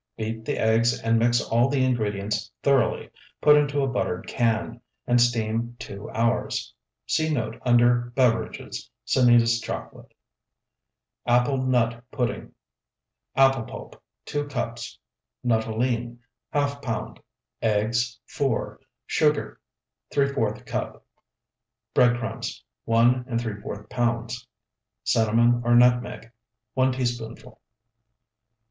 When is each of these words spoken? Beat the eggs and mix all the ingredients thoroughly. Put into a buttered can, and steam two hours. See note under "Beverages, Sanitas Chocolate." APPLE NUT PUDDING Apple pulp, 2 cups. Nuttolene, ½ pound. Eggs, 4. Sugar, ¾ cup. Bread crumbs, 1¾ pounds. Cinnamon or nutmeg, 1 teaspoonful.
Beat 0.17 0.45
the 0.45 0.57
eggs 0.57 0.99
and 0.99 1.19
mix 1.19 1.39
all 1.41 1.69
the 1.69 1.83
ingredients 1.85 2.49
thoroughly. 2.63 3.11
Put 3.39 3.55
into 3.55 3.83
a 3.83 3.87
buttered 3.87 4.25
can, 4.25 4.81
and 5.05 5.21
steam 5.21 5.75
two 5.77 6.09
hours. 6.09 6.73
See 7.05 7.31
note 7.31 7.61
under 7.67 8.11
"Beverages, 8.15 8.89
Sanitas 9.05 9.61
Chocolate." 9.61 10.11
APPLE 11.27 11.67
NUT 11.67 12.03
PUDDING 12.09 12.51
Apple 13.35 13.61
pulp, 13.63 14.03
2 14.25 14.47
cups. 14.47 14.97
Nuttolene, 15.45 16.17
½ 16.51 16.81
pound. 16.81 17.19
Eggs, 17.61 18.17
4. 18.25 18.79
Sugar, 19.05 19.59
¾ 20.11 20.65
cup. 20.65 21.05
Bread 21.93 22.17
crumbs, 22.17 22.63
1¾ 22.87 23.87
pounds. 23.91 24.47
Cinnamon 25.03 25.61
or 25.63 25.75
nutmeg, 25.75 26.31
1 26.73 26.91
teaspoonful. 26.93 27.61